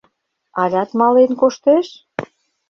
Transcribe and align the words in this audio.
Алят 0.61 0.89
мален 0.99 1.31
коштеш? 1.41 1.87